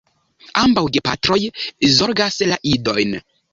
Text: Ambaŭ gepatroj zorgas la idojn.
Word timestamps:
Ambaŭ 0.61 0.83
gepatroj 0.95 1.39
zorgas 1.99 2.43
la 2.53 2.61
idojn. 2.75 3.17